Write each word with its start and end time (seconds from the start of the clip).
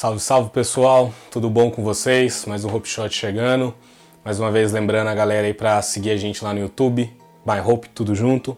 Salve, 0.00 0.18
salve 0.18 0.48
pessoal, 0.48 1.12
tudo 1.30 1.50
bom 1.50 1.70
com 1.70 1.84
vocês? 1.84 2.46
Mais 2.46 2.64
um 2.64 2.74
Hope 2.74 2.88
Shot 2.88 3.14
chegando. 3.14 3.74
Mais 4.24 4.40
uma 4.40 4.50
vez 4.50 4.72
lembrando 4.72 5.08
a 5.08 5.14
galera 5.14 5.46
aí 5.46 5.52
para 5.52 5.82
seguir 5.82 6.12
a 6.12 6.16
gente 6.16 6.42
lá 6.42 6.54
no 6.54 6.60
YouTube, 6.60 7.14
My 7.44 7.60
Hope 7.62 7.86
tudo 7.90 8.14
junto. 8.14 8.56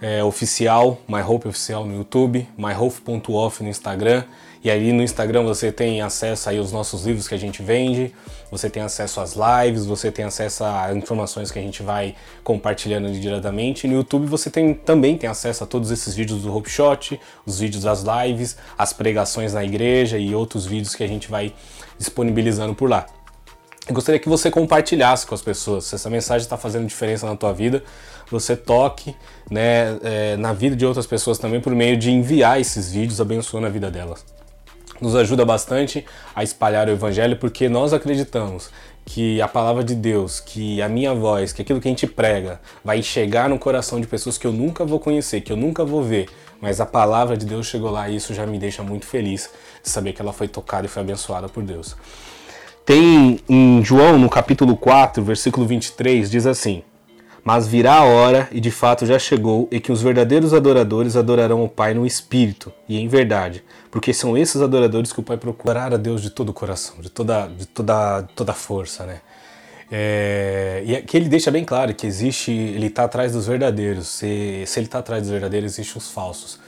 É, 0.00 0.22
oficial, 0.22 1.00
My 1.08 1.22
Hope 1.22 1.48
oficial 1.48 1.84
no 1.84 1.96
YouTube, 1.96 2.46
myhope.off 2.56 3.62
no 3.62 3.68
Instagram. 3.68 4.24
E 4.62 4.70
aí 4.70 4.92
no 4.92 5.02
Instagram 5.02 5.44
você 5.44 5.70
tem 5.70 6.02
acesso 6.02 6.50
aí 6.50 6.58
aos 6.58 6.72
nossos 6.72 7.04
livros 7.04 7.28
que 7.28 7.34
a 7.34 7.38
gente 7.38 7.62
vende, 7.62 8.12
você 8.50 8.68
tem 8.68 8.82
acesso 8.82 9.20
às 9.20 9.34
lives, 9.34 9.86
você 9.86 10.10
tem 10.10 10.24
acesso 10.24 10.64
a 10.64 10.92
informações 10.94 11.50
que 11.50 11.58
a 11.58 11.62
gente 11.62 11.82
vai 11.82 12.14
compartilhando 12.42 13.10
diretamente. 13.12 13.86
E 13.86 13.90
no 13.90 13.96
YouTube 13.96 14.26
você 14.26 14.50
tem, 14.50 14.74
também 14.74 15.16
tem 15.16 15.28
acesso 15.28 15.64
a 15.64 15.66
todos 15.66 15.90
esses 15.90 16.14
vídeos 16.14 16.42
do 16.42 16.54
Hope 16.54 16.68
Shot, 16.68 17.20
os 17.46 17.60
vídeos 17.60 17.84
das 17.84 18.02
lives, 18.02 18.56
as 18.76 18.92
pregações 18.92 19.54
na 19.54 19.64
igreja 19.64 20.18
e 20.18 20.34
outros 20.34 20.66
vídeos 20.66 20.94
que 20.94 21.04
a 21.04 21.08
gente 21.08 21.30
vai 21.30 21.52
disponibilizando 21.98 22.74
por 22.74 22.88
lá. 22.88 23.06
Eu 23.88 23.94
gostaria 23.94 24.20
que 24.20 24.28
você 24.28 24.50
compartilhasse 24.50 25.26
com 25.26 25.34
as 25.34 25.40
pessoas. 25.40 25.84
Se 25.84 25.94
essa 25.94 26.10
mensagem 26.10 26.44
está 26.44 26.58
fazendo 26.58 26.86
diferença 26.86 27.26
na 27.26 27.34
tua 27.34 27.54
vida, 27.54 27.82
você 28.30 28.54
toque 28.54 29.16
né, 29.50 29.98
é, 30.02 30.36
na 30.36 30.52
vida 30.52 30.76
de 30.76 30.84
outras 30.84 31.06
pessoas 31.06 31.38
também 31.38 31.60
por 31.60 31.74
meio 31.74 31.96
de 31.96 32.10
enviar 32.10 32.60
esses 32.60 32.92
vídeos 32.92 33.20
abençoando 33.20 33.66
a 33.66 33.70
vida 33.70 33.90
delas 33.90 34.24
nos 35.00 35.14
ajuda 35.14 35.44
bastante 35.44 36.04
a 36.34 36.42
espalhar 36.42 36.88
o 36.88 36.90
evangelho 36.90 37.36
porque 37.36 37.68
nós 37.68 37.92
acreditamos 37.92 38.70
que 39.04 39.40
a 39.40 39.48
palavra 39.48 39.82
de 39.82 39.94
Deus, 39.94 40.38
que 40.38 40.82
a 40.82 40.88
minha 40.88 41.14
voz, 41.14 41.52
que 41.52 41.62
aquilo 41.62 41.80
que 41.80 41.88
a 41.88 41.90
gente 41.90 42.06
prega 42.06 42.60
vai 42.84 43.02
chegar 43.02 43.48
no 43.48 43.58
coração 43.58 44.00
de 44.00 44.06
pessoas 44.06 44.36
que 44.36 44.46
eu 44.46 44.52
nunca 44.52 44.84
vou 44.84 45.00
conhecer, 45.00 45.40
que 45.40 45.50
eu 45.50 45.56
nunca 45.56 45.82
vou 45.84 46.02
ver, 46.02 46.28
mas 46.60 46.80
a 46.80 46.86
palavra 46.86 47.36
de 47.36 47.46
Deus 47.46 47.66
chegou 47.66 47.90
lá 47.90 48.08
e 48.08 48.16
isso 48.16 48.34
já 48.34 48.44
me 48.44 48.58
deixa 48.58 48.82
muito 48.82 49.06
feliz 49.06 49.48
de 49.82 49.88
saber 49.88 50.12
que 50.12 50.20
ela 50.20 50.32
foi 50.32 50.46
tocada 50.46 50.86
e 50.86 50.90
foi 50.90 51.02
abençoada 51.02 51.48
por 51.48 51.62
Deus. 51.62 51.96
Tem 52.88 53.38
em 53.46 53.84
João, 53.84 54.18
no 54.18 54.30
capítulo 54.30 54.74
4, 54.74 55.22
versículo 55.22 55.66
23, 55.66 56.30
diz 56.30 56.46
assim: 56.46 56.82
mas 57.44 57.68
virá 57.68 57.96
a 57.96 58.04
hora, 58.04 58.48
e 58.50 58.60
de 58.60 58.70
fato 58.70 59.04
já 59.04 59.18
chegou, 59.18 59.68
e 59.70 59.78
que 59.78 59.92
os 59.92 60.00
verdadeiros 60.00 60.54
adoradores 60.54 61.14
adorarão 61.14 61.62
o 61.62 61.68
Pai 61.68 61.92
no 61.92 62.06
Espírito 62.06 62.72
e 62.88 62.98
em 62.98 63.06
verdade, 63.06 63.62
porque 63.90 64.14
são 64.14 64.38
esses 64.38 64.62
adoradores 64.62 65.12
que 65.12 65.20
o 65.20 65.22
Pai 65.22 65.36
procura 65.36 65.84
a 65.84 65.96
Deus 65.98 66.22
de 66.22 66.30
todo 66.30 66.48
o 66.48 66.54
coração, 66.54 66.98
de 67.02 67.10
toda, 67.10 67.48
de 67.48 67.66
toda, 67.66 68.22
toda 68.34 68.54
força, 68.54 69.04
né? 69.04 69.20
É, 69.92 70.82
e 70.86 71.02
que 71.02 71.14
ele 71.14 71.28
deixa 71.28 71.50
bem 71.50 71.66
claro 71.66 71.94
que 71.94 72.06
existe, 72.06 72.50
ele 72.50 72.86
está 72.86 73.04
atrás 73.04 73.32
dos 73.32 73.46
verdadeiros. 73.46 74.08
Se, 74.08 74.64
se 74.66 74.78
ele 74.80 74.86
está 74.86 75.00
atrás 75.00 75.24
dos 75.24 75.30
verdadeiros, 75.30 75.72
existem 75.78 75.98
os 75.98 76.10
falsos. 76.10 76.58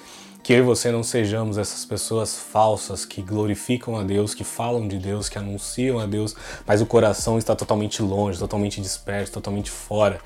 Que 0.51 0.55
eu 0.55 0.59
e 0.59 0.63
você 0.63 0.91
não 0.91 1.05
sejamos 1.05 1.59
essas 1.59 1.85
pessoas 1.85 2.37
falsas 2.37 3.05
que 3.05 3.23
glorificam 3.23 3.97
a 3.97 4.03
Deus, 4.03 4.35
que 4.35 4.43
falam 4.43 4.89
de 4.89 4.99
Deus, 4.99 5.29
que 5.29 5.39
anunciam 5.39 6.01
a 6.01 6.07
Deus, 6.07 6.35
mas 6.67 6.83
o 6.83 6.87
coração 6.87 7.39
está 7.39 7.55
totalmente 7.55 8.03
longe, 8.03 8.37
totalmente 8.37 8.81
disperso, 8.81 9.31
totalmente 9.31 9.71
fora. 9.71 10.19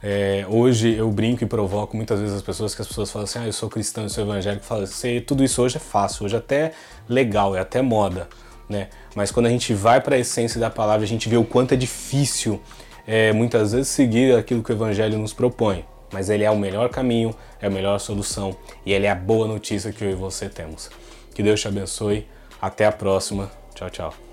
É, 0.00 0.46
hoje 0.48 0.94
eu 0.94 1.10
brinco 1.10 1.42
e 1.42 1.48
provoco 1.48 1.96
muitas 1.96 2.20
vezes 2.20 2.36
as 2.36 2.42
pessoas 2.42 2.76
que 2.76 2.80
as 2.80 2.86
pessoas 2.86 3.10
falam 3.10 3.24
assim: 3.24 3.40
ah, 3.40 3.46
eu 3.46 3.52
sou 3.52 3.68
cristão, 3.68 4.04
eu 4.04 4.08
sou 4.08 4.22
evangélico. 4.22 4.64
Falo 4.64 4.84
assim, 4.84 5.20
tudo 5.20 5.42
isso 5.42 5.60
hoje 5.60 5.78
é 5.78 5.80
fácil, 5.80 6.26
hoje 6.26 6.36
é 6.36 6.38
até 6.38 6.70
legal, 7.08 7.56
é 7.56 7.58
até 7.58 7.82
moda, 7.82 8.28
né? 8.68 8.88
Mas 9.16 9.32
quando 9.32 9.46
a 9.46 9.50
gente 9.50 9.74
vai 9.74 10.00
para 10.00 10.14
a 10.14 10.18
essência 10.20 10.60
da 10.60 10.70
palavra, 10.70 11.02
a 11.04 11.08
gente 11.08 11.28
vê 11.28 11.36
o 11.36 11.44
quanto 11.44 11.74
é 11.74 11.76
difícil 11.76 12.60
é, 13.04 13.32
muitas 13.32 13.72
vezes 13.72 13.88
seguir 13.88 14.36
aquilo 14.36 14.62
que 14.62 14.70
o 14.70 14.74
evangelho 14.74 15.18
nos 15.18 15.32
propõe. 15.32 15.84
Mas 16.12 16.28
ele 16.28 16.44
é 16.44 16.50
o 16.50 16.58
melhor 16.58 16.90
caminho, 16.90 17.34
é 17.60 17.66
a 17.66 17.70
melhor 17.70 17.98
solução 17.98 18.56
e 18.84 18.92
ele 18.92 19.06
é 19.06 19.10
a 19.10 19.14
boa 19.14 19.46
notícia 19.46 19.92
que 19.92 20.04
eu 20.04 20.10
e 20.10 20.14
você 20.14 20.48
temos. 20.48 20.90
Que 21.34 21.42
Deus 21.42 21.60
te 21.60 21.68
abençoe. 21.68 22.26
Até 22.60 22.84
a 22.86 22.92
próxima. 22.92 23.50
Tchau, 23.74 23.90
tchau. 23.90 24.31